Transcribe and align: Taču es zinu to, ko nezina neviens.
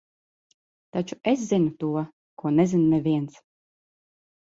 Taču 0.95 1.17
es 1.31 1.43
zinu 1.49 1.69
to, 1.83 1.89
ko 2.43 2.53
nezina 2.61 2.87
neviens. 2.95 3.37